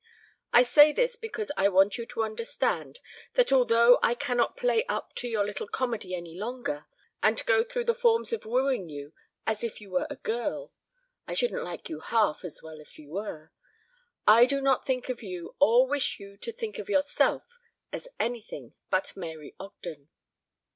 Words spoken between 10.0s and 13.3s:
a girl I shouldn't like you half as well if you